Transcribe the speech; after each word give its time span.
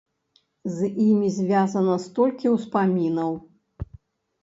З 0.77 0.89
імі 1.07 1.27
звязана 1.37 1.95
столькі 2.07 2.47
ўспамінаў! 2.57 3.31